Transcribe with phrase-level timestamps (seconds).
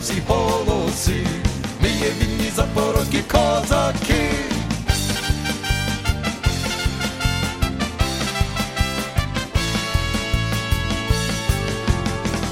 [0.00, 1.26] всі голоси.
[1.82, 4.30] Ми є вільні запорозькі козаки.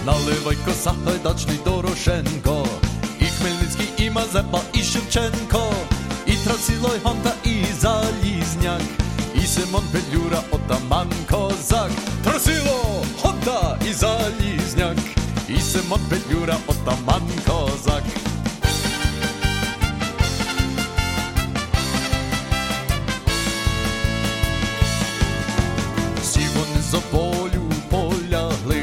[0.06, 2.67] Наливай коса, гайдачний Дорошенко,
[3.21, 5.72] і Хмельницький, і Мазепа, і Шевченко,
[6.27, 8.83] і Трасило, і Гонта, і Залізняк,
[9.34, 11.91] і Симон Петлюра, отаман козак,
[12.25, 14.97] Трасило, Гонта і Залізняк,
[15.48, 18.03] і Симон Петлюра, отаман козак.
[26.22, 28.82] Всі вони за волю полягли,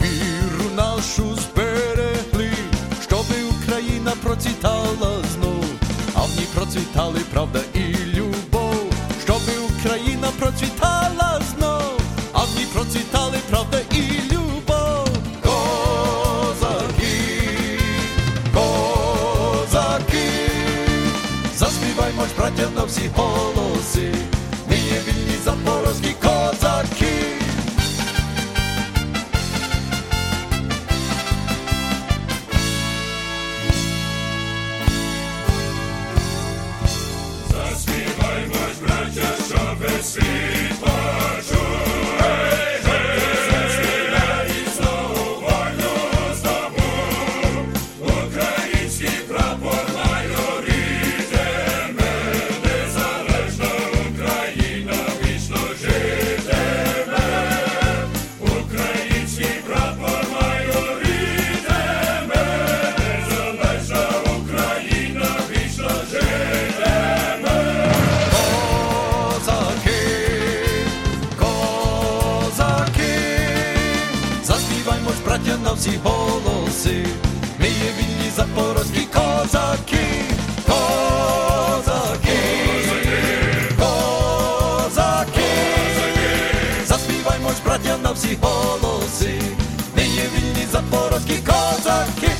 [0.00, 2.52] віру нашу зберегли,
[3.00, 5.64] щоби Україна процвітала знов,
[6.14, 8.01] а в ній процвітали правда і
[23.14, 24.31] policy.
[75.81, 77.05] браття, на всі голоси.
[77.59, 80.05] Ми є вільні запорозькі козаки,
[80.65, 82.39] козаки,
[83.79, 85.49] козаки,
[86.85, 89.41] заспіваймо ж, браття, на всі голоси.
[89.95, 92.31] Ми є вільні запорозькі козаки.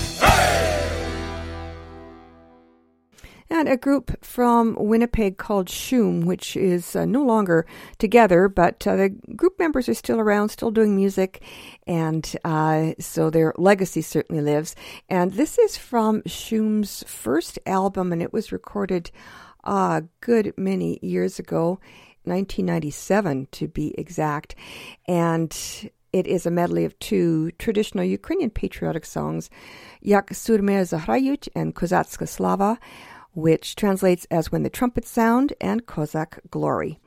[3.49, 7.66] And a group from Winnipeg called Shoom, which is uh, no longer
[7.98, 11.42] together, but uh, the group members are still around, still doing music,
[11.86, 14.74] and uh, so their legacy certainly lives.
[15.10, 19.10] And this is from Shoom's first album, and it was recorded
[19.64, 21.78] a good many years ago,
[22.24, 24.54] 1997 to be exact.
[25.06, 25.54] And
[26.14, 29.50] it is a medley of two traditional Ukrainian patriotic songs,
[30.00, 32.78] Yak Surme Zahrayut and Kozatska Slava,
[33.34, 36.98] which translates as When the Trumpets Sound and Kozak Glory.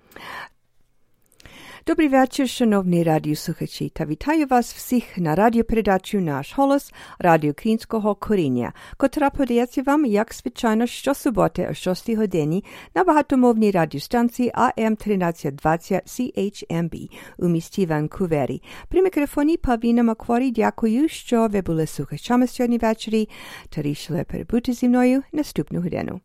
[1.87, 4.05] Dobry wieczór, szanowni radiosłuchacze.
[4.07, 10.85] Witaję was wszystkich na radioperedaczu Nasz Holos, Radio Krinskiego Korynia, która podaje wam jak zwyczajno
[11.03, 12.61] co sobotę o 6 godzinie
[12.95, 16.95] na bahatomownej radiostancji AM 1320 CHMB
[17.37, 18.61] u mісті Ванкувері.
[18.89, 23.29] При мікрофоні Павліна Макварі дякую, що ви були слухачами сьогодні ввечері
[23.69, 26.21] та рішили перебути зі мною наступну годину.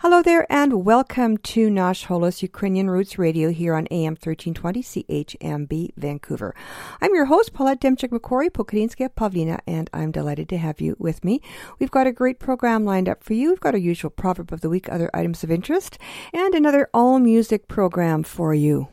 [0.00, 5.92] Hello there, and welcome to Nash Holos Ukrainian Roots Radio here on AM 1320 CHMB
[5.96, 6.54] Vancouver.
[7.00, 11.24] I'm your host, Paulette Demchik MacQuarrie, Pokrinska Pavlina, and I'm delighted to have you with
[11.24, 11.40] me.
[11.78, 13.50] We've got a great program lined up for you.
[13.50, 15.98] We've got our usual proverb of the week, other items of interest,
[16.34, 18.88] and another all music program for you.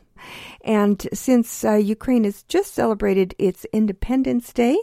[0.62, 4.78] And since uh, Ukraine has just celebrated its Independence Day,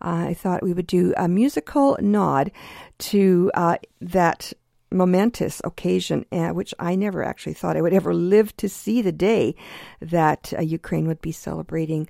[0.00, 2.52] uh, I thought we would do a musical nod
[2.98, 4.52] to uh, that
[4.92, 9.12] momentous occasion, uh, which I never actually thought I would ever live to see the
[9.12, 9.54] day
[10.00, 12.08] that uh, Ukraine would be celebrating.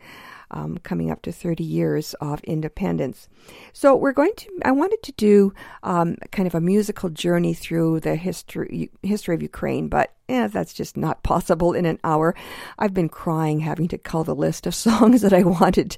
[0.54, 3.28] Um, coming up to 30 years of independence.
[3.72, 8.00] So, we're going to, I wanted to do um, kind of a musical journey through
[8.00, 12.34] the history, history of Ukraine, but eh, that's just not possible in an hour.
[12.78, 15.96] I've been crying having to cull the list of songs that I wanted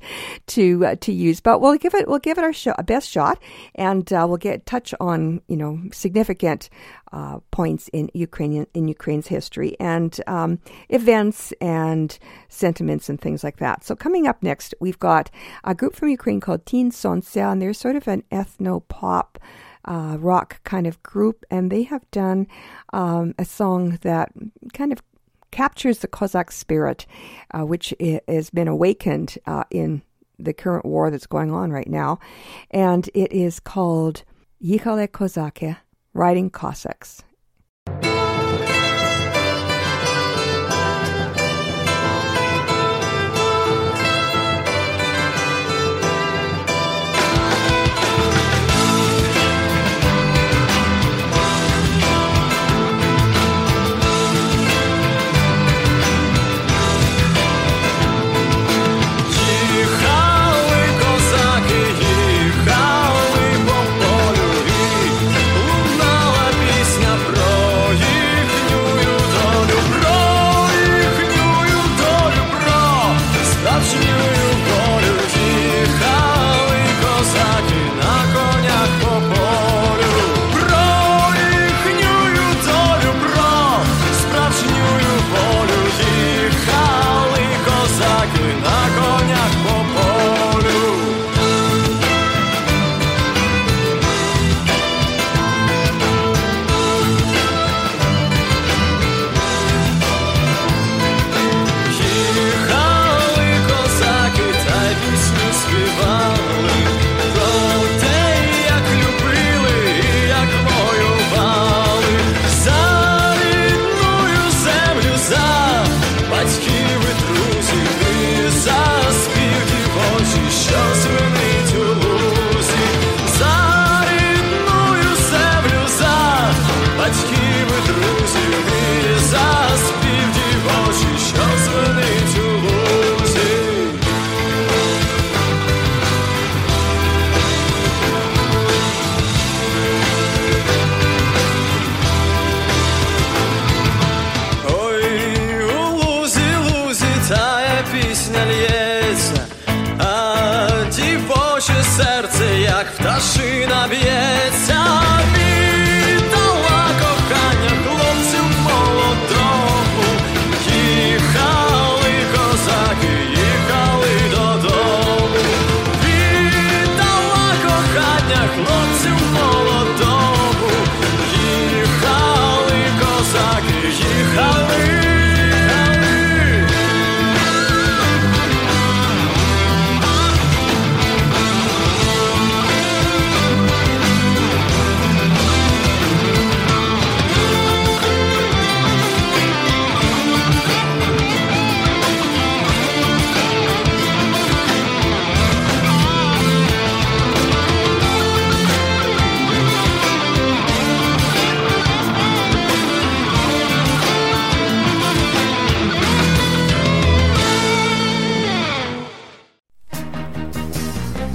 [0.49, 3.41] to uh, to use, but we'll give it we'll give it our shot, best shot,
[3.75, 6.69] and uh, we'll get touch on you know significant
[7.19, 10.53] uh, points in Ukrainian in Ukraine's history and um,
[10.99, 12.09] events and
[12.63, 13.85] sentiments and things like that.
[13.87, 15.31] So coming up next, we've got
[15.71, 19.31] a group from Ukraine called Tin Sontsia, and they're sort of an ethno pop
[19.95, 22.41] uh, rock kind of group, and they have done
[22.93, 24.29] um, a song that
[24.79, 25.01] kind of
[25.51, 27.01] captures the Cossack spirit,
[27.57, 30.03] uh, which i- has been awakened uh, in
[30.47, 32.19] the current war that's going on right now.
[32.73, 34.17] And it is called
[34.61, 35.77] Yichale Kozake
[36.17, 37.25] Riding Cossacks.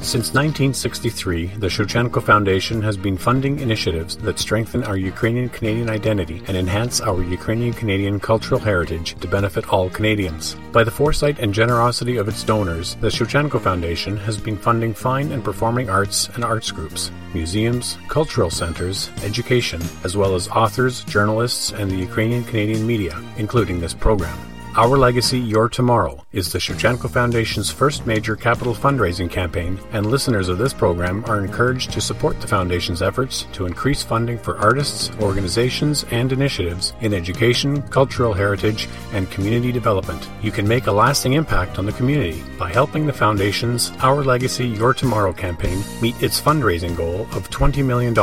[0.10, 6.42] Since 1963, the Shevchenko Foundation has been funding initiatives that strengthen our Ukrainian Canadian identity
[6.48, 10.56] and enhance our Ukrainian Canadian cultural heritage to benefit all Canadians.
[10.72, 15.32] By the foresight and generosity of its donors, the Shevchenko Foundation has been funding fine
[15.32, 21.72] and performing arts and arts groups, museums, cultural centers, education, as well as authors, journalists,
[21.72, 24.49] and the Ukrainian Canadian media, including this program.
[24.76, 30.48] Our Legacy, Your Tomorrow is the Shevchenko Foundation's first major capital fundraising campaign, and listeners
[30.48, 35.10] of this program are encouraged to support the Foundation's efforts to increase funding for artists,
[35.22, 40.30] organizations, and initiatives in education, cultural heritage, and community development.
[40.44, 44.68] You can make a lasting impact on the community by helping the Foundation's Our Legacy,
[44.68, 48.14] Your Tomorrow campaign meet its fundraising goal of $20 million.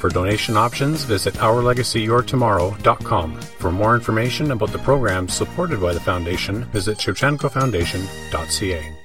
[0.00, 3.40] For donation options, visit OurLegacyYourTomorrow.com.
[3.40, 8.99] For more information about the programs supported by the Foundation, visit ShevchenkoFoundation.ca.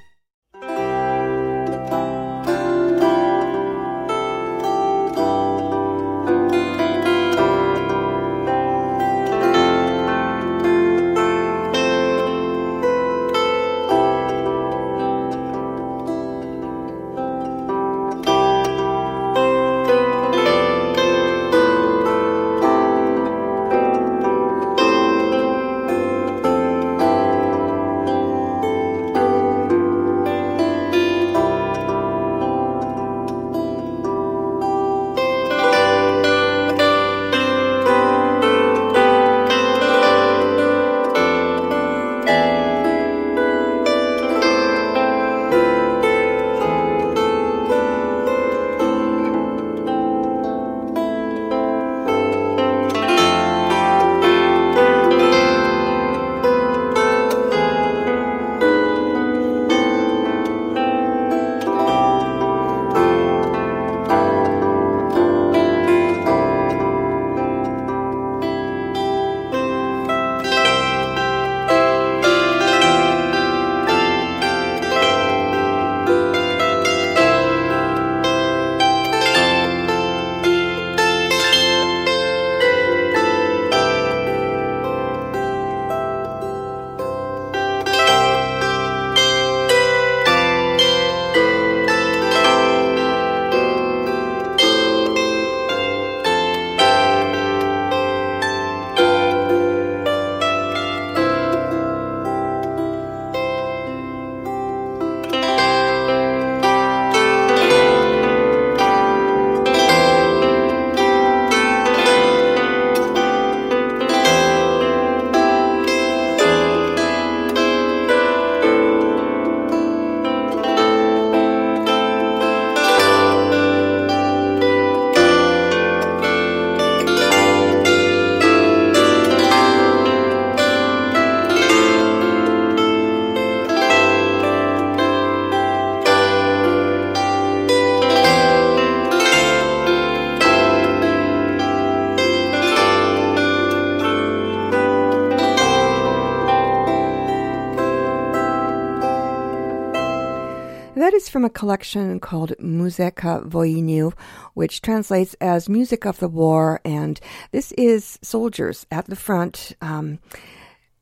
[151.46, 154.12] a collection called Muzyka Wojny,
[154.54, 156.82] which translates as Music of the War.
[156.84, 157.20] And
[157.52, 160.20] this is soldiers at the front um,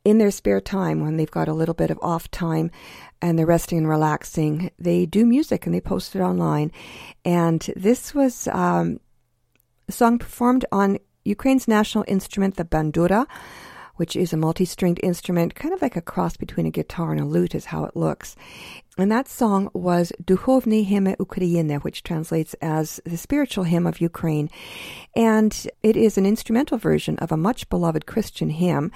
[0.05, 2.71] in their spare time when they've got a little bit of off time
[3.21, 4.69] and they're resting and relaxing.
[4.77, 6.71] They do music and they post it online.
[7.23, 8.99] And this was um,
[9.87, 13.25] a song performed on Ukraine's national instrument, the bandura
[13.95, 17.21] which is a multi stringed instrument, kind of like a cross between a guitar and
[17.21, 18.35] a lute, is how it looks.
[18.97, 24.49] And that song was Duchovny Hymn Ukrainy, which translates as the spiritual hymn of Ukraine.
[25.15, 28.91] And it is an instrumental version of a much beloved Christian hymn.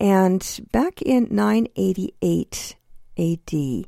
[0.00, 2.76] And back in 988
[3.18, 3.84] AD,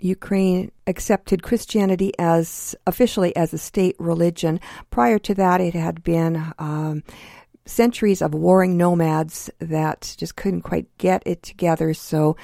[0.00, 4.60] Ukraine accepted Christianity as officially as a state religion.
[4.90, 7.02] Prior to that, it had been um,
[7.70, 11.94] centuries of warring nomads that just couldn't quite get it together.
[11.94, 12.36] So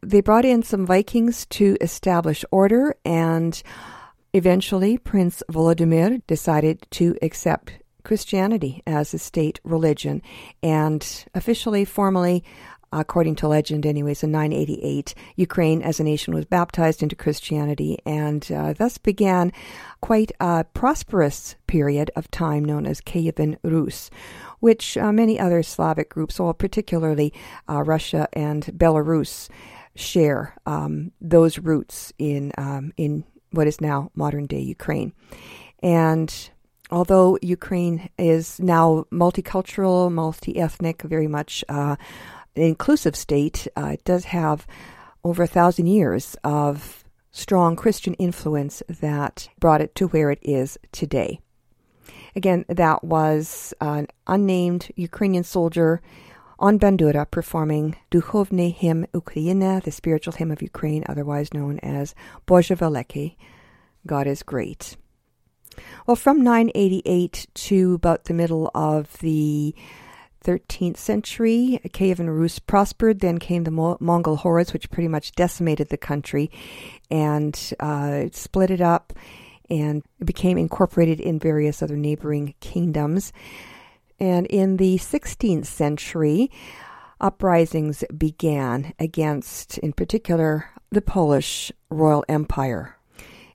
[0.00, 3.60] they brought in some Vikings to establish order, and
[4.32, 7.72] eventually Prince Volodymyr decided to accept
[8.04, 10.22] Christianity as a state religion
[10.62, 12.44] and officially, formally,
[12.92, 18.50] according to legend, anyways, in 988, Ukraine as a nation was baptized into Christianity and
[18.50, 19.52] uh, thus began
[20.00, 24.10] quite a prosperous period of time known as Kievan Rus,
[24.60, 27.32] which uh, many other Slavic groups, well, particularly
[27.68, 29.48] uh, Russia and Belarus,
[29.94, 35.12] share um, those roots in um, in what is now modern day Ukraine.
[35.82, 36.32] And
[36.90, 41.96] although Ukraine is now multicultural, multi ethnic, very much uh,
[42.56, 44.66] an inclusive state, uh, it does have
[45.24, 50.78] over a thousand years of strong Christian influence that brought it to where it is
[50.92, 51.40] today.
[52.38, 56.00] Again, that was an unnamed Ukrainian soldier
[56.60, 62.14] on Bandura performing Duchovny Hymn Ukraina, the spiritual hymn of Ukraine, otherwise known as
[62.46, 63.34] Veliki,
[64.06, 64.96] God is Great.
[66.06, 69.74] Well, from 988 to about the middle of the
[70.44, 73.18] 13th century, Kievan Rus prospered.
[73.18, 76.52] Then came the Mo- Mongol hordes, which pretty much decimated the country
[77.10, 79.12] and uh, split it up
[79.70, 83.32] and became incorporated in various other neighboring kingdoms.
[84.20, 86.50] And in the 16th century,
[87.20, 92.96] uprisings began against, in particular, the Polish Royal Empire.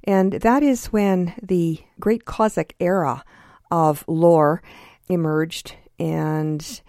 [0.03, 3.24] And that is when the Great Cossack era
[3.72, 4.62] of lore
[5.08, 6.82] emerged and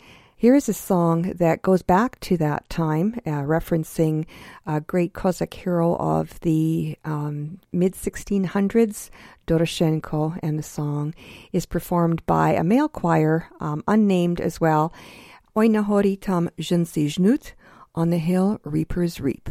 [0.45, 4.27] here is a song that goes back to that time, uh, referencing
[4.67, 9.09] a great Cossack hero of the um, mid 1600s,
[9.47, 11.15] Doroshenko, and the song
[11.55, 14.93] is performed by a male choir, um, unnamed as well.
[15.57, 17.55] Oj na hori tam żyncy żnut,
[17.95, 19.49] on the hill reapers reap.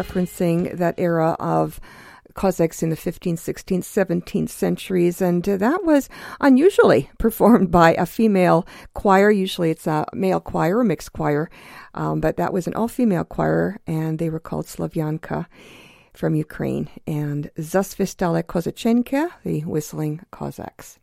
[0.00, 1.80] Referencing that era of
[2.34, 6.08] Cossacks in the 15th, 16th, 17th centuries, and uh, that was
[6.40, 9.30] unusually performed by a female choir.
[9.30, 11.50] Usually it's a male choir, a mixed choir,
[11.94, 15.46] um, but that was an all female choir, and they were called Slavyanka
[16.12, 20.99] from Ukraine, and Zasvistale Kozachenka, the whistling Cossacks.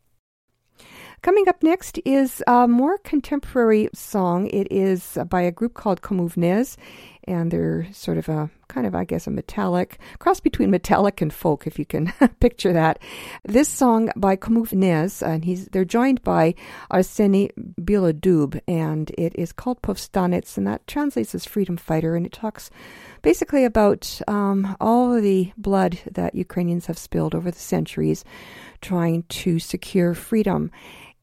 [1.23, 4.47] Coming up next is a more contemporary song.
[4.47, 6.77] It is by a group called Komu Vnyz,
[7.23, 11.33] and they're sort of a kind of, I guess, a metallic cross between metallic and
[11.33, 12.99] folk, if you can picture that.
[13.43, 16.53] This song by Komu Vnyz, and he's they're joined by
[16.91, 17.49] Arseny
[17.81, 22.69] Bilodub, and it is called Povstanets, and that translates as freedom fighter, and it talks
[23.23, 28.23] basically about um, all the blood that Ukrainians have spilled over the centuries
[28.81, 30.71] trying to secure freedom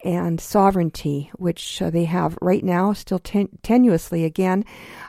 [0.05, 4.65] and sovereignty, which uh, they have right now, still ten- tenuously again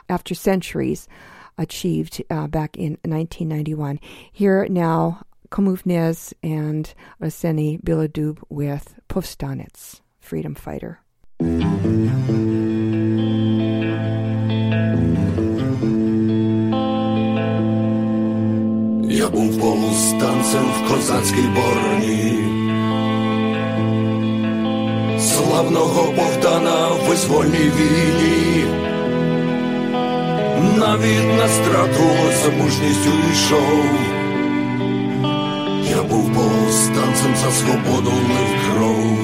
[0.08, 1.06] after centuries
[1.58, 4.00] achieved uh, back in 1991.
[4.32, 11.00] Here now, Komu Vnyz and Arseny Bilodub with Povstanets, freedom fighter.
[25.20, 28.64] Славного Богдана в визвольній війні,
[30.76, 32.04] навіть на страту
[32.42, 33.84] за мужністю йшов.
[35.90, 39.18] Я був повстанцем за свободу лив кров.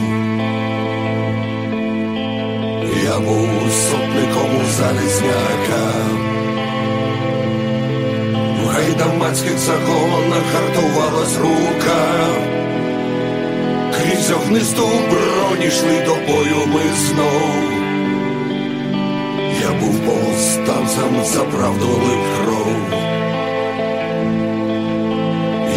[3.05, 5.93] Я був сотником у залізняка
[8.63, 12.05] В гайдамацьких загонах гартувалась рука,
[14.03, 17.53] крізь огнисту броні йшли до бою ми знов.
[19.61, 22.77] Я був повстанцем за правду лив кров.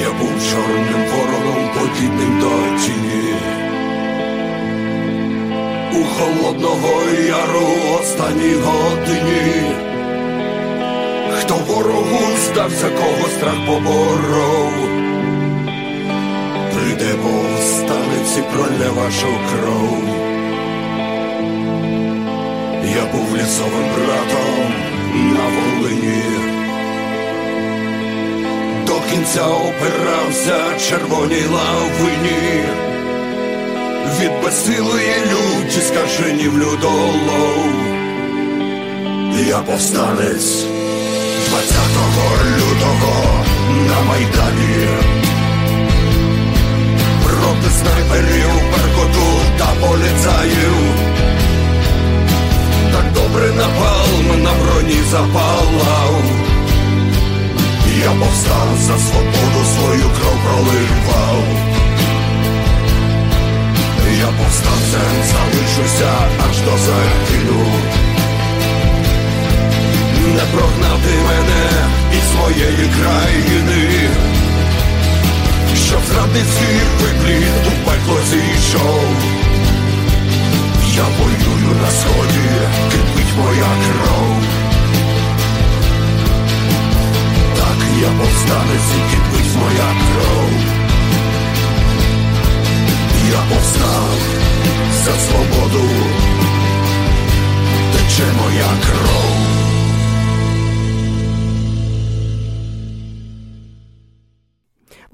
[0.02, 3.34] Я був чорним ворогом, подібним до тіні.
[5.94, 7.68] У холодного яру
[8.00, 9.86] останній годині
[11.46, 14.74] хто ворогу здався, кого страх поборов,
[16.74, 17.35] прийде повстанець
[18.56, 20.04] і пролє вашу кров.
[22.96, 24.74] Я був лісовим братом
[25.16, 26.24] на Волині,
[28.88, 32.64] до кінця опирався червоній лавині,
[34.20, 37.66] від безсилої люті скаженів людолов.
[39.48, 40.66] Я повстанець.
[41.50, 41.78] 20
[42.58, 43.46] лютого
[43.88, 45.35] на Майдані
[47.66, 50.76] проти снайперів, перкоту та поліцаїв.
[52.94, 56.22] Так добре напалм на броні запалав.
[58.00, 61.44] Я повстав за свободу свою кров проливав.
[64.20, 66.12] Я повстанцем залишуся
[66.50, 67.66] аж до загину
[70.36, 71.70] не прогнати мене
[72.12, 74.10] із моєї країни,
[75.76, 79.06] щоб зрадницький виплід у пекло зійшов.
[80.96, 82.50] Я воюю на сході,
[82.92, 84.38] кипить моя кров.
[87.56, 90.50] Так я повстанець і кипить моя кров.
[93.30, 94.18] Я повстав
[95.06, 95.90] за свободу,
[97.94, 99.65] тече моя кров.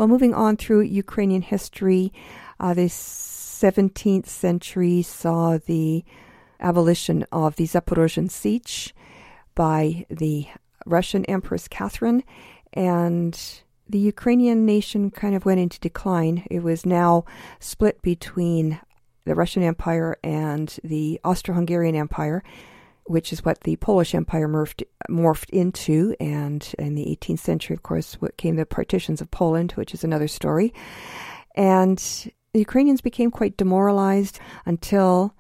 [0.01, 2.11] Well, moving on through Ukrainian history,
[2.59, 6.03] uh, the 17th century saw the
[6.59, 8.95] abolition of the Zaporozhian Sich
[9.53, 10.47] by the
[10.87, 12.23] Russian Empress Catherine,
[12.73, 13.39] and
[13.87, 16.47] the Ukrainian nation kind of went into decline.
[16.49, 17.23] It was now
[17.59, 18.79] split between
[19.25, 22.41] the Russian Empire and the Austro Hungarian Empire
[23.05, 26.15] which is what the Polish Empire morphed, morphed into.
[26.19, 30.27] And in the 18th century, of course, came the partitions of Poland, which is another
[30.27, 30.73] story.
[31.55, 31.97] And
[32.53, 35.35] the Ukrainians became quite demoralized until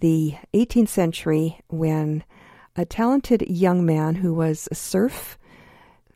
[0.00, 2.24] the 18th century when
[2.76, 5.38] a talented young man who was a serf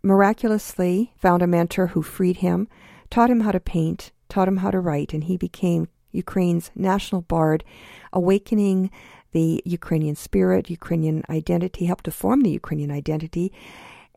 [0.02, 2.68] miraculously found a mentor who freed him,
[3.10, 7.22] taught him how to paint, taught him how to write, and he became Ukraine's national
[7.22, 7.64] bard,
[8.12, 8.90] awakening
[9.34, 13.52] the Ukrainian spirit, Ukrainian identity, helped to form the Ukrainian identity.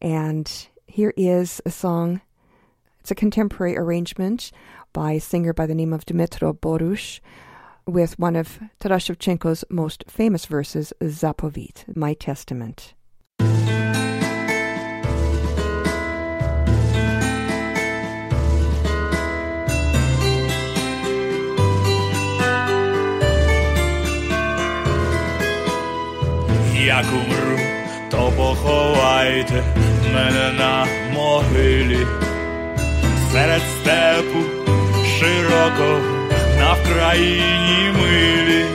[0.02, 0.48] And
[0.86, 2.22] here is a song.
[3.02, 4.52] It's a contemporary arrangement
[4.94, 7.20] by a singer by the name of Dmitro Borush
[7.86, 12.94] with one of Taras Shevchenko's most famous verses, Zapovit, My Testament.
[26.88, 27.60] Як умру,
[28.12, 29.64] то поховайте
[30.14, 32.08] мене на могилі,
[33.32, 34.40] серед степу
[35.20, 36.00] широко
[36.60, 38.66] на Вкраїні милі,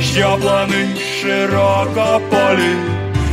[0.00, 0.86] що плани
[1.20, 2.74] широко полі,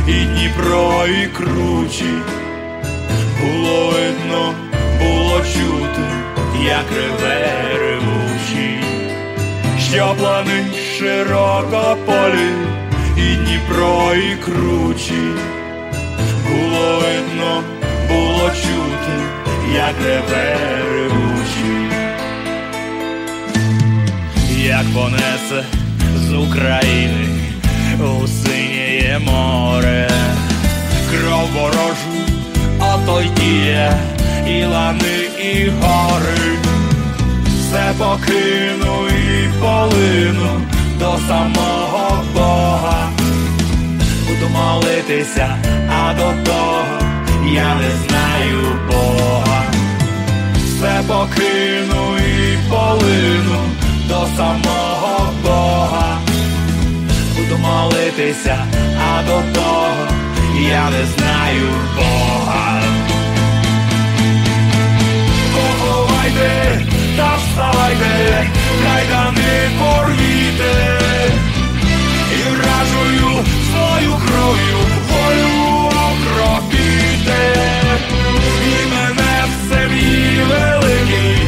[0.08, 2.14] і Дніпро, і кручі,
[3.40, 4.54] було видно,
[4.98, 6.04] було чути,
[6.66, 8.78] як реве ревучі,
[9.90, 10.64] що плани
[10.98, 12.83] широко полі
[13.16, 15.22] і Дніпро, і кручі,
[16.48, 17.62] було видно,
[18.08, 19.16] було чути,
[19.74, 20.56] як реве
[20.92, 21.90] ревучі,
[24.64, 25.64] як понесе
[26.16, 27.28] з України
[28.00, 30.10] у синє море,
[31.10, 32.14] кров ворожу,
[32.80, 33.92] ото й діє,
[34.48, 36.58] і лани, і гори,
[37.46, 40.60] все покину і полину
[40.98, 42.53] до самого Бога,
[44.54, 45.56] молитися,
[45.90, 46.84] а до того
[47.52, 49.62] я не знаю Бога,
[50.54, 53.60] все покину і полину
[54.08, 56.18] до самого Бога.
[57.36, 58.56] Буду молитися,
[59.08, 60.14] а до того
[60.70, 62.82] я не знаю Бога.
[65.54, 66.86] Поховайте
[67.16, 68.50] та вставайте,
[68.84, 71.00] кайдани порвіте,
[72.92, 74.78] і свою кров'ю
[75.10, 77.54] волю окропіте,
[78.66, 81.38] і мене в собі великий,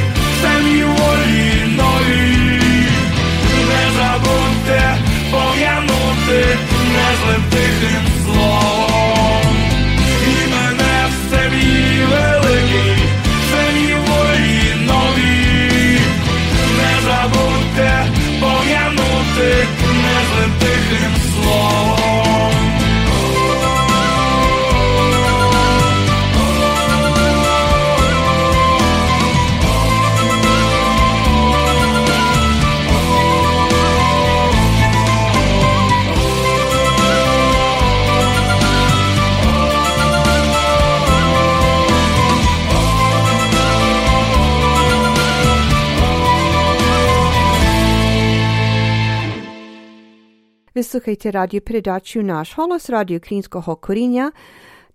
[50.75, 54.31] Ви слухаєте радіопередачу «Наш голос» радіо Українського коріння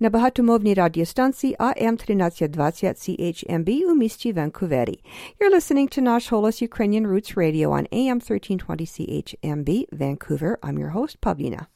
[0.00, 5.00] на багатомовній радіостанції AM 1320 CHMB у місті Ванкувері.
[5.40, 10.56] You're listening to «Наш голос» Ukrainian Roots Radio on AM 1320 CHMB, Vancouver.
[10.62, 11.66] I'm your host, Pavlina.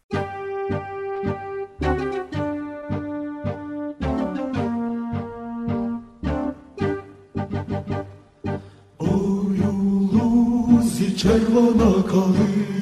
[8.99, 9.73] Ой, у
[10.13, 12.74] лузі червона калина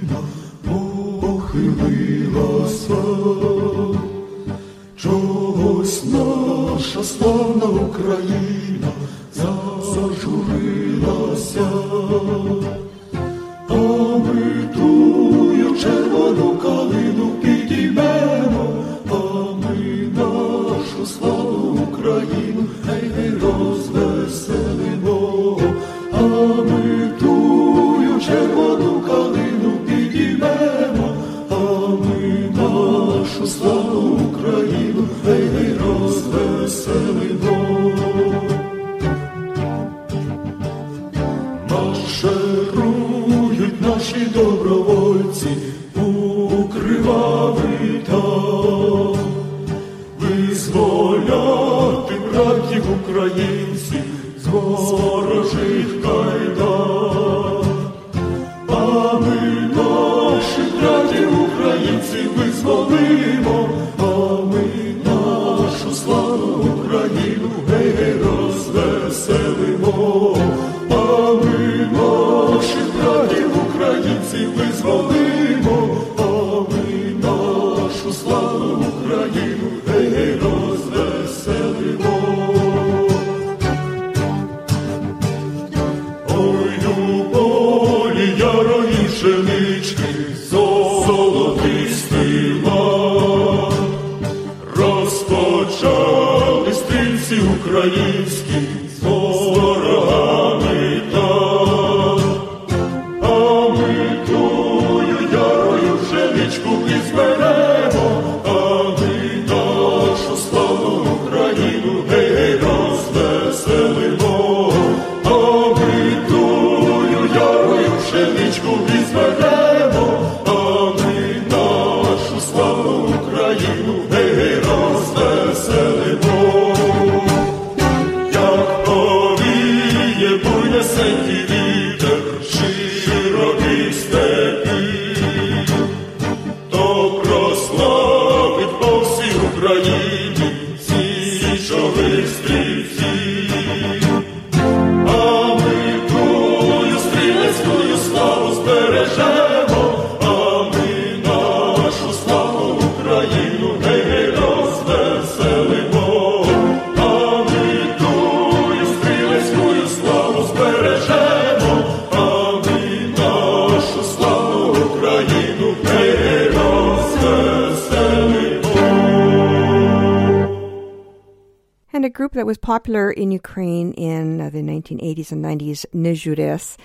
[174.84, 176.78] 1980s and 90s, Nezhures.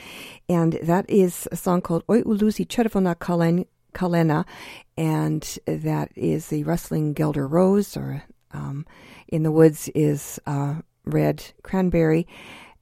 [0.49, 4.45] And that is a song called Oi Uluzi Kalen, Kalena.
[4.97, 8.87] And that is the rustling Gelder Rose, or um,
[9.29, 12.27] in the woods is uh, red cranberry.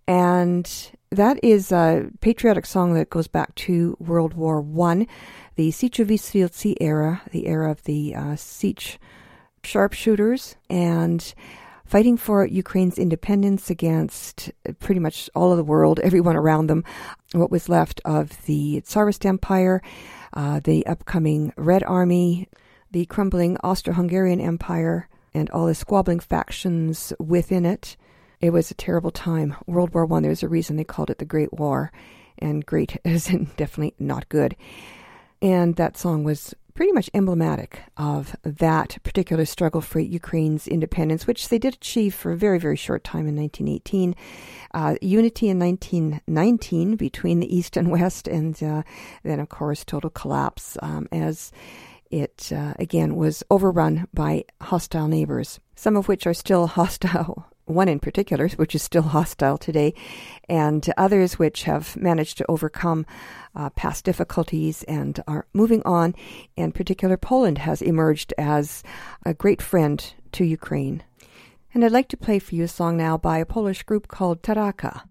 [0.06, 0.70] And
[1.10, 5.06] that is a patriotic song that goes back to World War One,
[5.56, 8.98] the Siechowice era, the era of the uh, Sich
[9.62, 11.34] sharpshooters, and
[11.86, 16.84] fighting for Ukraine's independence against pretty much all of the world, everyone around them,
[17.32, 19.80] what was left of the Tsarist Empire,
[20.34, 22.48] uh, the upcoming Red Army,
[22.90, 27.96] the crumbling Austro Hungarian Empire, and all the squabbling factions within it.
[28.40, 29.56] It was a terrible time.
[29.66, 30.22] World War One.
[30.22, 31.92] There's a reason they called it the Great War,
[32.38, 34.56] and great is definitely not good.
[35.40, 41.48] And that song was pretty much emblematic of that particular struggle for Ukraine's independence, which
[41.48, 44.14] they did achieve for a very, very short time in 1918.
[44.74, 48.82] Uh, unity in 1919 between the East and West, and uh,
[49.22, 51.50] then, of course, total collapse um, as
[52.10, 57.88] it uh, again was overrun by hostile neighbors, some of which are still hostile one
[57.88, 59.92] in particular, which is still hostile today,
[60.48, 63.04] and others which have managed to overcome
[63.54, 66.14] uh, past difficulties and are moving on.
[66.56, 68.82] In particular, Poland has emerged as
[69.24, 71.02] a great friend to Ukraine.
[71.74, 74.42] And I'd like to play for you a song now by a Polish group called
[74.42, 75.02] Taraka.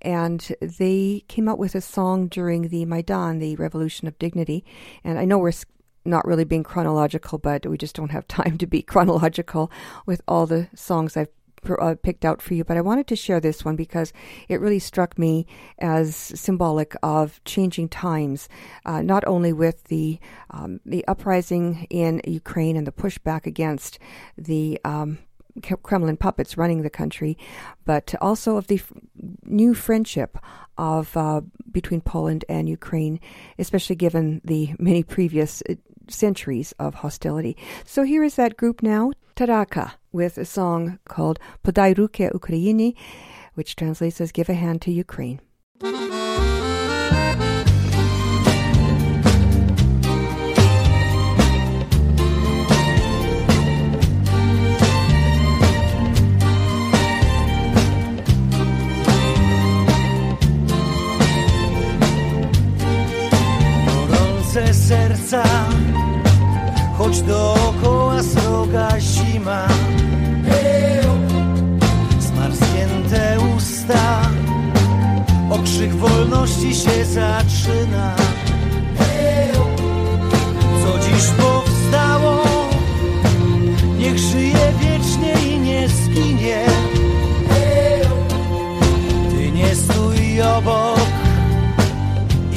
[0.00, 4.64] And they came out with a song during the Maidan, the Revolution of Dignity.
[5.02, 5.52] And I know we're
[6.04, 9.70] not really being chronological, but we just don't have time to be chronological
[10.06, 11.28] with all the songs I've
[11.68, 14.12] uh, picked out for you, but I wanted to share this one because
[14.48, 15.46] it really struck me
[15.78, 18.48] as symbolic of changing times,
[18.84, 20.18] uh, not only with the
[20.50, 23.98] um, the uprising in Ukraine and the pushback against
[24.36, 25.18] the um,
[25.82, 27.36] Kremlin puppets running the country,
[27.84, 28.92] but also of the f-
[29.44, 30.38] new friendship
[30.76, 31.40] of uh,
[31.70, 33.20] between Poland and Ukraine,
[33.58, 35.74] especially given the many previous uh,
[36.08, 37.56] centuries of hostility.
[37.84, 42.94] So here is that group now, Taraka, with a song called Podaj rukę Ukraini,
[43.54, 45.40] which translates as Give a Hand to Ukraine.
[66.98, 69.68] Choć dookoła sroga zima.
[72.20, 74.20] Zmarznięte usta,
[75.50, 78.16] okrzyk wolności się zaczyna.
[80.82, 82.44] Co dziś powstało,
[83.98, 86.64] niech żyje wiecznie i nie zginie.
[89.30, 91.00] Ty nie stój obok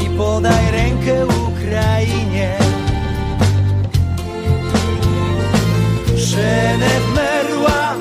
[0.06, 2.61] i podaj rękę Ukrainie.
[6.82, 7.96] Nie wmerła,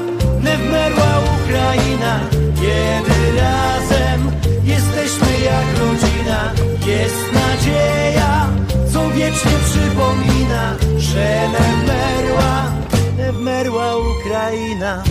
[0.45, 2.21] nie wmerła Ukraina,
[2.61, 4.31] kiedy razem
[4.65, 6.53] jesteśmy jak rodzina.
[6.87, 8.49] Jest nadzieja,
[8.93, 12.73] co wiecznie przypomina, że nie wmerła,
[13.19, 15.03] nie wmerła Ukraina.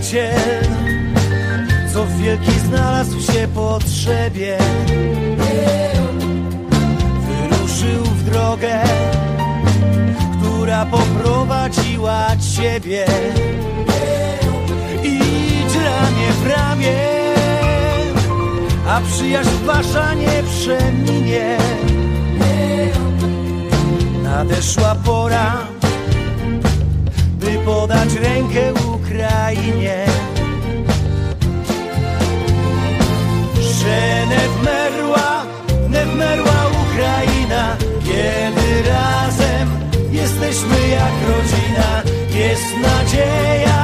[0.00, 0.64] Przyjaciel,
[1.92, 4.58] co wielki znalazł się potrzebie.
[7.26, 8.82] Wyruszył w drogę,
[10.40, 12.26] która poprowadziła
[12.56, 13.06] ciebie.
[15.04, 16.96] Idź ramię w ramię,
[18.88, 21.58] a przyjaźń wasza nie przeminie.
[24.22, 25.66] Nadeszła pora,
[27.64, 30.06] podać rękę Ukrainie.
[33.60, 35.44] Że nie wmerła,
[35.90, 39.68] nie wmerła Ukraina Kiedy razem
[40.10, 42.02] jesteśmy jak rodzina.
[42.34, 43.81] Jest nadzieja,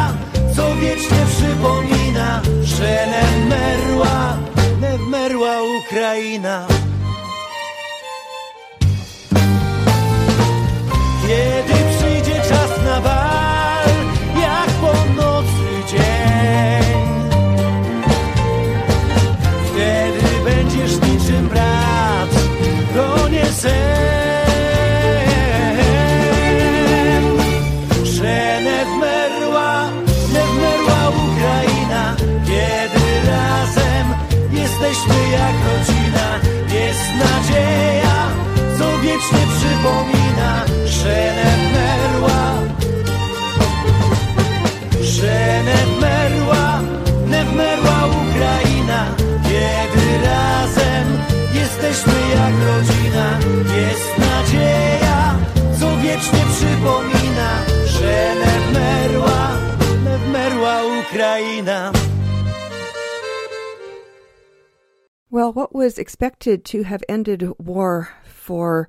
[65.67, 68.89] was expected to have ended war for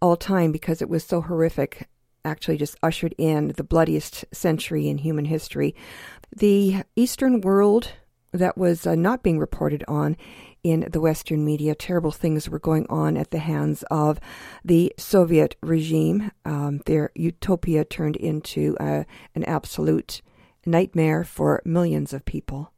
[0.00, 1.88] all time because it was so horrific,
[2.24, 5.74] actually just ushered in the bloodiest century in human history.
[6.34, 7.92] The Eastern world
[8.32, 10.16] that was uh, not being reported on
[10.62, 11.74] in the Western media.
[11.74, 14.18] Terrible things were going on at the hands of
[14.64, 16.32] the Soviet regime.
[16.44, 19.04] Um, their utopia turned into uh,
[19.34, 20.22] an absolute
[20.64, 22.72] nightmare for millions of people.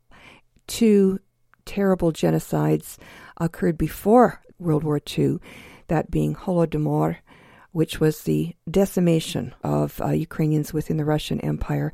[0.67, 1.19] Two
[1.65, 2.97] terrible genocides
[3.39, 5.39] occurred before World War II,
[5.89, 7.17] that being Holodomor,
[7.73, 11.93] which was the decimation of uh, Ukrainians within the Russian Empire.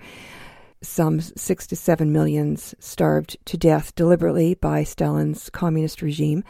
[0.83, 6.45] Some six to seven millions starved to death deliberately by Stalin's communist regime,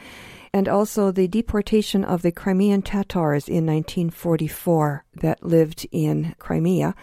[0.52, 6.94] and also the deportation of the Crimean Tatars in 1944 that lived in Crimea,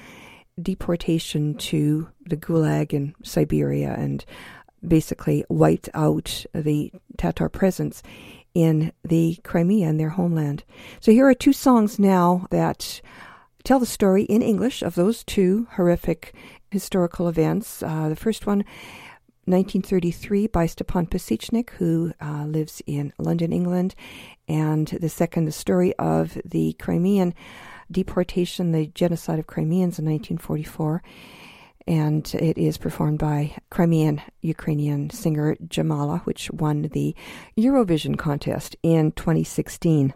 [0.62, 4.26] deportation to the Gulag in Siberia, and
[4.86, 8.02] basically wiped out the Tatar presence
[8.54, 10.64] in the Crimea in their homeland.
[11.00, 13.02] So here are two songs now that
[13.64, 16.34] tell the story in English of those two horrific
[16.70, 17.84] historical events.
[17.84, 18.60] Uh, the first one,
[19.46, 23.96] 1933, by Stepan Pasechnik, who uh, lives in London, England.
[24.48, 27.34] And the second, the story of the Crimean
[27.92, 31.02] deportation, the genocide of Crimeans in 1944.
[31.88, 37.16] And it is performed by Crimean Ukrainian singer Jamala, which won the
[37.58, 40.14] Eurovision contest in 2016.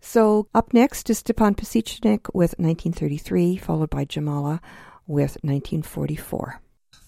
[0.00, 4.60] So, up next is Stepan Pasechnik with 1933, followed by Jamala
[5.06, 6.60] with 1944.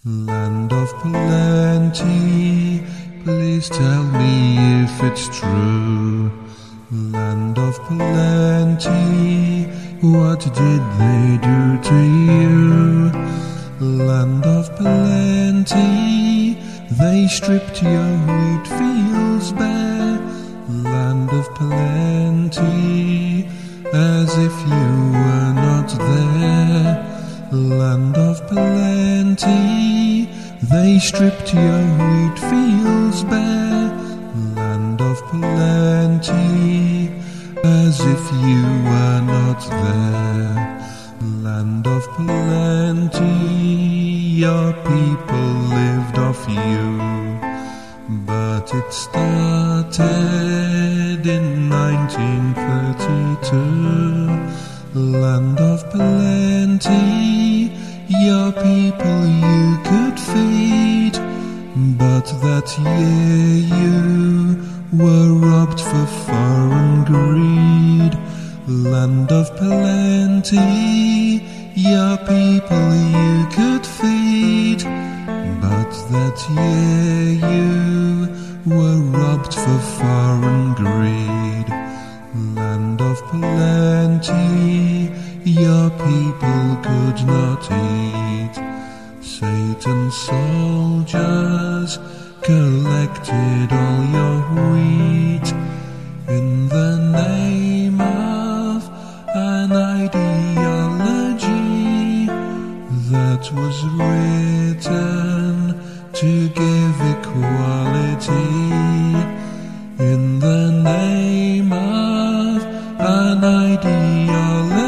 [0.05, 2.83] Land of plenty,
[3.23, 6.33] please tell me if it's true.
[6.91, 9.65] Land of plenty,
[10.01, 11.95] what did they do to
[12.27, 13.13] you?
[13.81, 16.59] Land of plenty,
[16.91, 20.19] they stripped your wheat fields bare.
[20.69, 23.49] Land of plenty,
[23.93, 27.11] as if you were not there
[27.53, 30.27] land of plenty.
[30.63, 33.91] They stripped your wheat fields bare,
[34.55, 37.11] land of plenty,
[37.65, 40.80] as if you were not there.
[41.21, 43.27] Land of plenty,
[44.45, 46.99] your people lived off you,
[48.27, 50.01] but it started
[51.27, 54.31] in 1932
[54.95, 57.71] land of plenty,
[58.09, 61.13] your people you could feed,
[61.99, 64.57] but that year you
[64.93, 67.80] were robbed for foreign greed.
[68.71, 70.55] Land of plenty,
[71.75, 74.85] your people you could feed,
[75.61, 78.29] but that year you
[78.73, 81.69] were robbed for foreign greed.
[82.55, 85.11] Land of plenty,
[85.43, 88.55] your people could not eat.
[89.21, 91.99] Satan's soldiers
[92.43, 94.41] collected all your
[94.71, 95.53] wheat.
[96.29, 98.30] In the name of
[99.73, 99.77] an
[100.11, 101.47] ideology
[103.11, 105.75] that was written
[106.13, 108.51] to give equality
[109.99, 112.65] in the name of
[112.99, 114.79] an ideology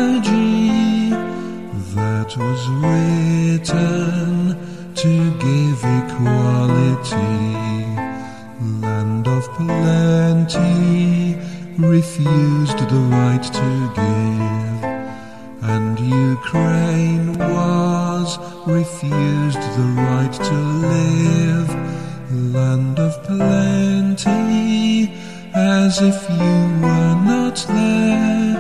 [1.95, 4.57] that was written
[4.95, 7.43] to give equality.
[8.81, 10.83] Land of plenty
[11.79, 14.72] refused the right to give,
[15.63, 20.55] and Ukraine was refused the right to
[20.91, 21.69] live.
[22.53, 25.13] Land of plenty,
[25.55, 28.57] as if you were not there.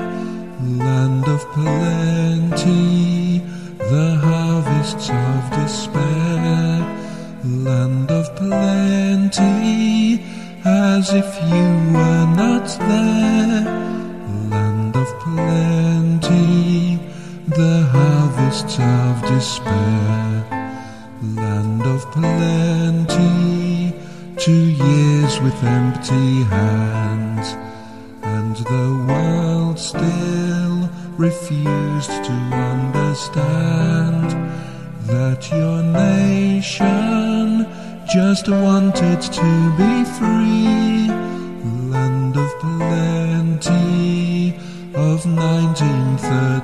[0.62, 3.40] Land of plenty,
[3.78, 6.86] the harvests of despair.
[7.44, 10.22] Land of plenty,
[10.64, 13.64] as if you were not there.
[14.50, 16.61] Land of plenty,
[17.54, 20.44] the harvests of despair.
[21.22, 23.94] Land of plenty,
[24.38, 27.56] two years with empty hands,
[28.22, 32.32] and the world still refused to
[32.72, 34.30] understand
[35.06, 37.66] that your nation
[38.12, 40.91] just wanted to be free.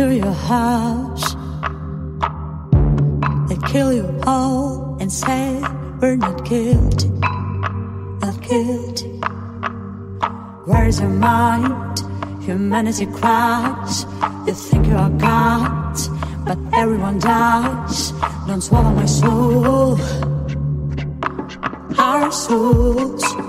[0.00, 1.34] to your house.
[3.48, 5.60] They kill you all and say,
[6.00, 7.10] We're not guilty,
[8.22, 9.10] not guilty.
[10.64, 11.98] Where's your mind?
[12.42, 14.06] Humanity cries.
[14.46, 15.96] You think you are God,
[16.46, 18.12] but everyone dies.
[18.46, 19.98] Don't swallow my soul,
[21.98, 23.39] our souls.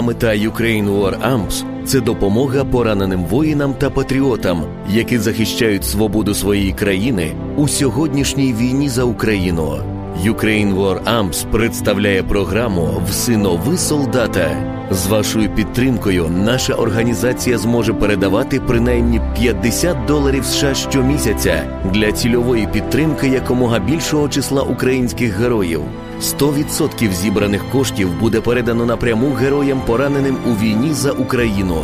[0.00, 7.32] Мета Ukraine War Amps– це допомога пораненим воїнам та патріотам, які захищають свободу своєї країни
[7.56, 9.78] у сьогоднішній війні за Україну.
[10.24, 14.50] Ukraine War Amps представляє програму Всинови солдата.
[14.90, 23.28] З вашою підтримкою наша організація зможе передавати принаймні 50 доларів США щомісяця для цільової підтримки
[23.28, 25.80] якомога більшого числа українських героїв.
[26.20, 31.82] 100% зібраних коштів буде передано напряму героям, пораненим у війні за Україну.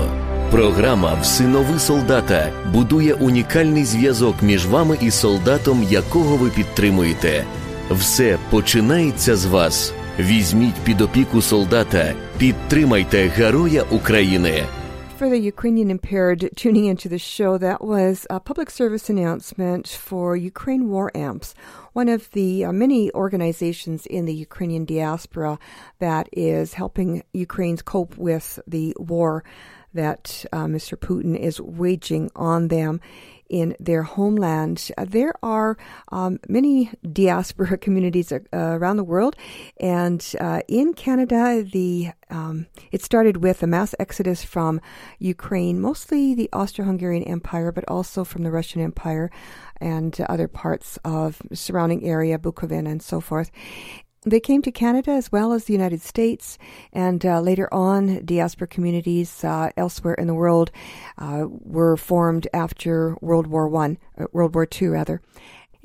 [0.51, 7.45] Програма Всинови солдата будує унікальний зв'язок між вами і солдатом, якого ви підтримуєте.
[7.91, 9.93] Все починається з вас.
[10.19, 14.65] Візьміть під опіку солдата, підтримайте героя України.
[15.17, 20.37] For the Ukrainian impaired tuning into the show, that was a public service announcement for
[20.37, 21.55] Ukraine War Amps,
[21.95, 25.59] one of the uh, many organizations in the Ukrainian diaspora
[26.01, 29.43] that is helping Ukrainians cope with the war
[29.95, 30.99] that uh, Mr.
[30.99, 33.01] Putin is waging on them
[33.49, 34.91] in their homeland.
[34.97, 35.77] Uh, there are
[36.13, 39.37] um, many diaspora communities uh, around the world,
[39.79, 44.81] and uh, in Canada, the um, it started with a mass exodus from
[45.19, 49.31] Ukraine, mostly the Austro-Hungarian Empire, but also from the Russian Empire
[49.81, 53.51] and other parts of surrounding area, Bukovina, and so forth.
[54.29, 56.59] They came to Canada as well as the United States,
[56.93, 60.73] and uh, later on, diaspora communities uh, elsewhere in the world
[61.17, 65.23] uh, were formed after World War One, uh, World War Two, rather.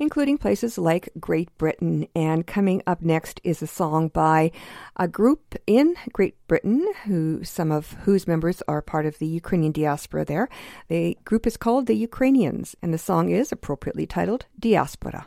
[0.02, 2.06] including places like Great Britain.
[2.14, 4.50] And coming up next is a song by
[4.96, 9.72] a group in Great Britain, who some of whose members are part of the Ukrainian
[9.72, 10.48] diaspora there.
[10.88, 15.26] The group is called the Ukrainians, and the song is appropriately titled Diaspora.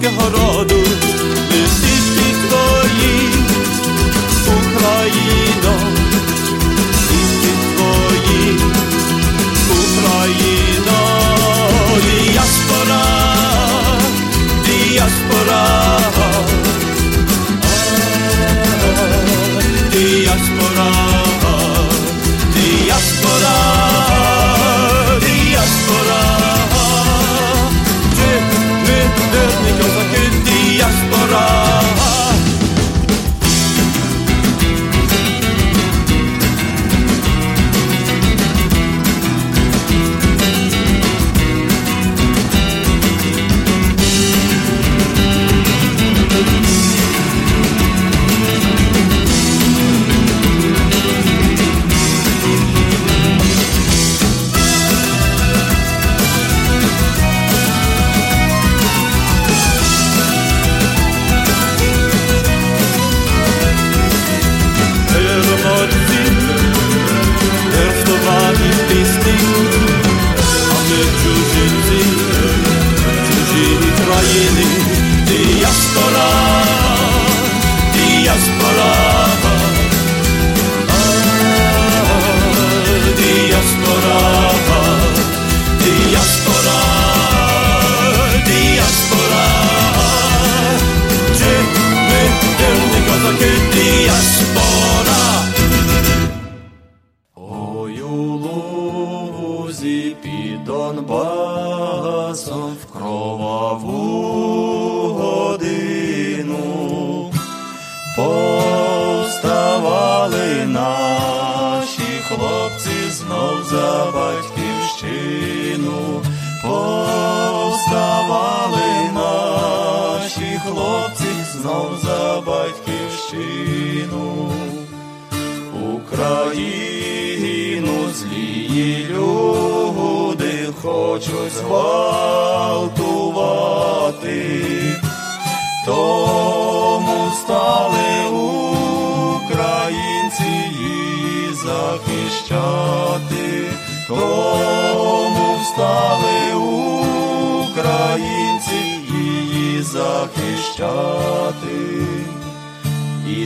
[0.00, 0.82] και χρόνου
[1.62, 3.20] Εσύ στη σχολή
[4.48, 5.76] Ουκραϊνό
[6.92, 7.52] Εσύ στη
[9.74, 11.02] Ουκραϊνό
[12.06, 13.06] Διασπορά
[14.62, 15.66] Διασπορά
[17.50, 17.88] ε,
[19.90, 20.90] Διασπορά,
[22.52, 23.77] διασπορά.
[29.88, 31.67] Kızak diaspora.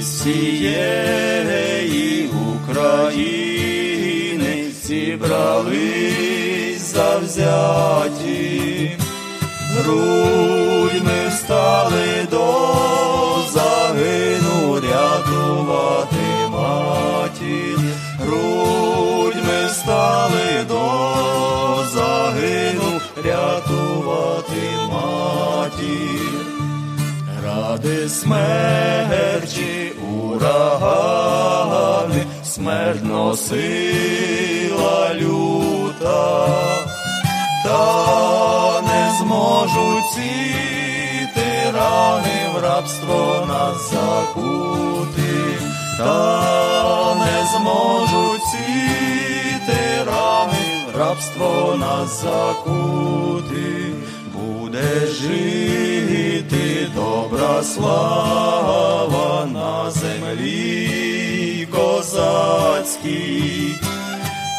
[0.03, 5.74] Із всієї України зібрались
[6.94, 8.90] завзяті,
[9.76, 12.64] грудьми стали до
[13.53, 17.78] загину рятувати матір,
[18.18, 20.84] грудьми стали до
[21.94, 26.51] загину рятувати матір
[27.73, 31.47] ради смерті урагани,
[32.45, 33.55] смерть носила
[35.14, 36.39] люта,
[37.64, 45.59] та не зможуть ці тирани в рабство нас закути,
[45.99, 48.43] та не зможуть
[50.07, 50.64] рами
[50.95, 53.91] в рабство нас закути,
[54.83, 63.74] буде жити добра слава на землі козацькій.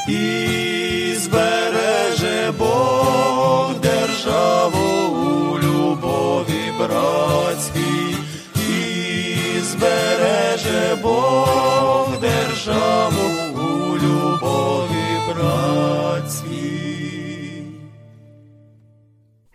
[0.07, 8.15] І збереже Бог державу у любові братській,
[8.55, 13.42] і збереже Бог державу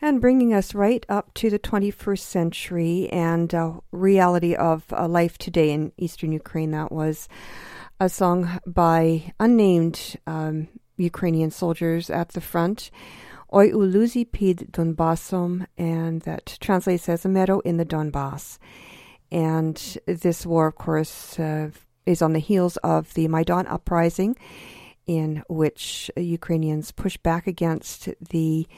[0.01, 5.39] And bringing us right up to the 21st century and uh, reality of uh, life
[5.39, 7.29] today in eastern Ukraine, that was
[7.99, 12.93] a song by unnamed um, Ukrainian soldiers at the front,
[13.53, 18.59] Oi Uluzi Pid Donbassom, and that translates as a meadow in the Donbass.
[19.33, 21.71] And this war, of course, uh,
[22.07, 24.37] is on the heels of the Maidan uprising,
[25.09, 28.69] in which Ukrainians pushed back against the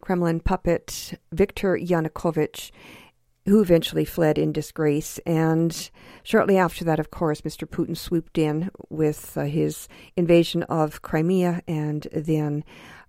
[0.00, 2.70] Kremlin puppet Viktor Yanukovych
[3.48, 5.18] who eventually fled in disgrace.
[5.26, 5.90] And
[6.22, 7.66] shortly after that, of course, Mr.
[7.66, 12.64] Putin swooped in with uh, his invasion of Crimea and then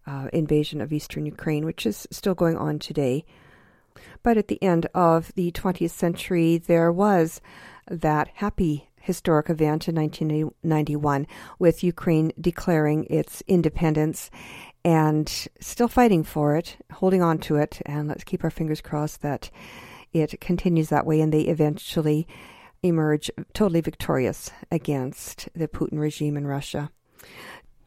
[0.07, 3.25] uh, invasion of eastern Ukraine, which is still going on today.
[4.23, 7.41] But at the end of the 20th century, there was
[7.89, 11.25] that happy historic event in 1991
[11.57, 14.29] with Ukraine declaring its independence
[14.83, 19.21] and still fighting for it, holding on to it, and let's keep our fingers crossed
[19.21, 19.49] that
[20.13, 22.27] it continues that way and they eventually
[22.81, 26.89] emerge totally victorious against the Putin regime in Russia.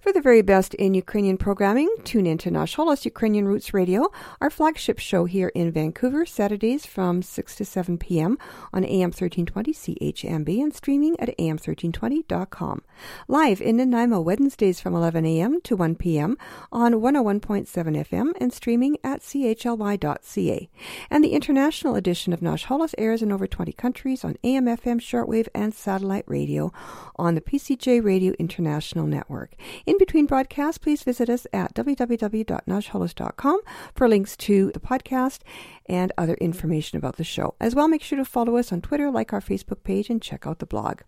[0.03, 4.11] For the very best in Ukrainian programming, tune in to Nash Holos Ukrainian Roots Radio,
[4.41, 8.37] our flagship show here in Vancouver, Saturdays from 6 to 7 p.m.
[8.73, 12.83] on AM 1320 CHMB and streaming at am1320.com.
[13.29, 15.61] Live in Nanaimo, Wednesdays from 11 a.m.
[15.61, 16.37] to 1 p.m.
[16.73, 20.69] on 101.7 FM and streaming at chly.ca.
[21.11, 24.99] And the international edition of Nash Holos airs in over 20 countries on AM, FM,
[24.99, 26.73] shortwave, and satellite radio
[27.15, 29.55] on the PCJ Radio International Network.
[29.98, 33.60] between broadcasts, please visit us at www.nashholos.com
[33.96, 35.40] for links to the podcast
[35.88, 37.56] and other information about the show.
[37.60, 40.48] As well, make sure to follow us on Twitter, like our Facebook page, and check
[40.48, 41.04] out the blog.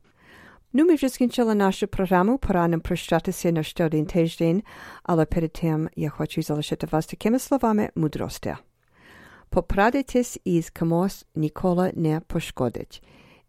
[0.74, 4.64] Ну, ми вже скінчили нашу програму, пора нам прощатися на ще один тиждень,
[5.04, 8.56] але перед тим я хочу залишити вас такими словами мудрості.
[9.50, 13.04] Попрадитись із кимось ніколи не пошкодить.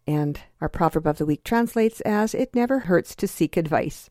[0.07, 4.09] And our proverb of the week translates as, it never hurts to seek advice.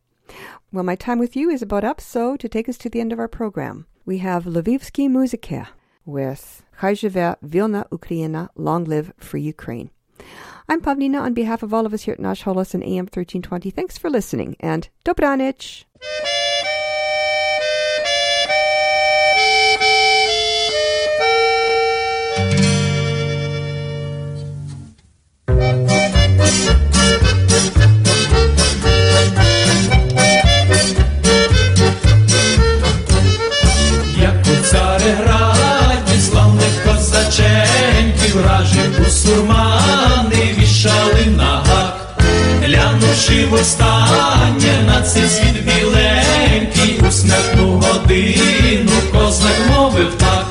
[0.71, 3.13] Well, my time with you is about up, so to take us to the end
[3.13, 5.67] of our program, we have Lvivsky Muzike
[6.05, 9.89] with Chajivea Vilna Ukraina, Long Live Free Ukraine.
[10.67, 13.69] I'm Pavlina on behalf of all of us here at Nash Holos and AM 1320.
[13.69, 15.85] Thanks for listening and dobranich!
[43.57, 50.45] Востаннє на цей світ біленький, у смертну годину козак мовив так.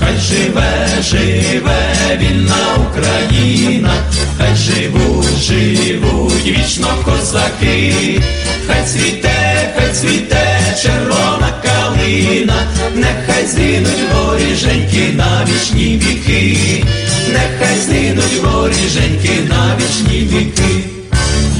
[0.00, 3.92] Хай живе, живе вільна Україна,
[4.38, 8.22] хай живуть, живуть вічно козаки,
[8.66, 12.54] хай цвіте, хай цвіте червона калина,
[12.94, 16.84] нехай згинуть воріженьки на вічні віки,
[17.32, 20.79] нехай згинуть воріженьки на вічні віки.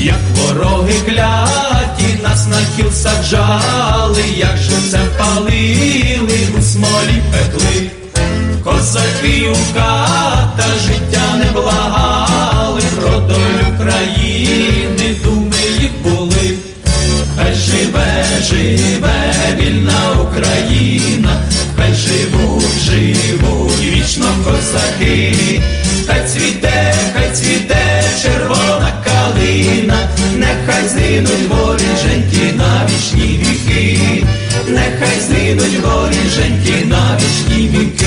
[0.03, 7.91] Як вороги кляті нас на кіл саджали, як живцем палили, у смолі пекли,
[8.65, 16.55] козаки у ката життя не благали, про долю країни думи їх були,
[17.37, 21.43] хай живе, живе вільна Україна,
[21.77, 25.63] хай живуть, живуть вічно козаки,
[26.07, 26.95] хай цвіте,
[29.51, 34.27] калина, нехай згинуть воріженьки на вічні віки,
[34.69, 38.07] нехай згинуть воріженьки на вічні віки.